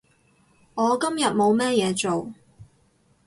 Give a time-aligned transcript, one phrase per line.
[0.73, 2.33] 我今日冇咩嘢做